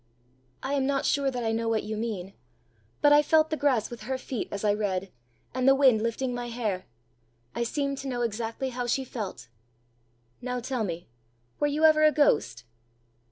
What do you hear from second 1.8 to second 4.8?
you mean; but I felt the grass with her feet as I